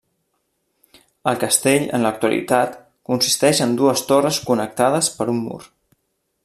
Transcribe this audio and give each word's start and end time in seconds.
El 1.31 1.37
castell 1.43 1.85
en 1.97 2.05
l'actualitat 2.07 2.75
consisteix 3.11 3.63
en 3.67 3.79
dues 3.83 4.05
torres 4.13 4.43
connectades 4.51 5.15
per 5.19 5.33
un 5.37 5.45
mur. 5.49 5.63